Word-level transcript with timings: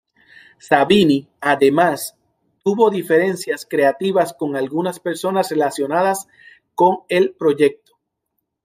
Savini 0.57 1.27
además 1.41 2.17
tuvo 2.63 2.89
diferencias 2.89 3.67
creativas 3.69 4.33
con 4.33 4.55
algunas 4.55 4.99
personas 4.99 5.51
relacionadas 5.51 6.27
con 6.73 7.01
el 7.07 7.35
proyecto. 7.35 7.99